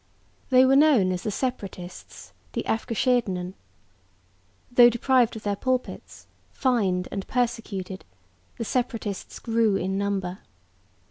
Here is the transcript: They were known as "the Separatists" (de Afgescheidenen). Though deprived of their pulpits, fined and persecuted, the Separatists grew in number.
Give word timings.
They 0.49 0.65
were 0.65 0.75
known 0.75 1.11
as 1.11 1.21
"the 1.21 1.29
Separatists" 1.29 2.33
(de 2.53 2.63
Afgescheidenen). 2.63 3.53
Though 4.71 4.89
deprived 4.89 5.35
of 5.35 5.43
their 5.43 5.55
pulpits, 5.55 6.25
fined 6.51 7.07
and 7.11 7.27
persecuted, 7.27 8.03
the 8.57 8.65
Separatists 8.65 9.37
grew 9.37 9.75
in 9.75 9.99
number. 9.99 10.39